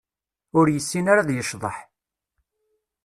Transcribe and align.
Ur 0.59 0.65
yessin 0.69 1.05
ara 1.11 1.21
ad 1.23 1.29
yecḍeḥ. 1.33 1.77